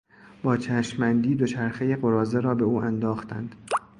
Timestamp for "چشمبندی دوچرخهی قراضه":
0.57-2.39